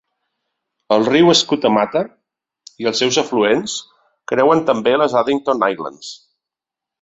[0.93, 2.01] El riu Skootamatta
[2.85, 3.77] i els seus afluents
[4.33, 6.11] creuen també les Addington Highlands.